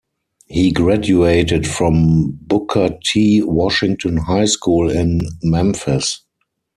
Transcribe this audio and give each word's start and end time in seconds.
He 0.47 0.71
graduated 0.71 1.67
from 1.67 2.31
Booker 2.41 2.97
T. 3.05 3.43
Washington 3.43 4.17
High 4.17 4.45
School 4.45 4.89
in 4.89 5.19
Memphis. 5.43 6.23